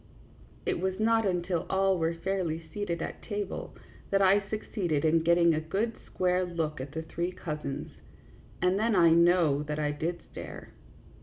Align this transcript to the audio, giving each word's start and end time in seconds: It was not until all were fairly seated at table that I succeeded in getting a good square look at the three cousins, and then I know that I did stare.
It 0.65 0.79
was 0.79 0.99
not 0.99 1.27
until 1.27 1.67
all 1.69 1.99
were 1.99 2.15
fairly 2.15 2.67
seated 2.73 3.03
at 3.03 3.21
table 3.21 3.75
that 4.09 4.19
I 4.19 4.41
succeeded 4.49 5.05
in 5.05 5.21
getting 5.21 5.53
a 5.53 5.61
good 5.61 5.93
square 6.07 6.43
look 6.43 6.81
at 6.81 6.93
the 6.93 7.03
three 7.03 7.31
cousins, 7.31 7.91
and 8.63 8.79
then 8.79 8.95
I 8.95 9.11
know 9.11 9.61
that 9.61 9.77
I 9.77 9.91
did 9.91 10.23
stare. 10.31 10.69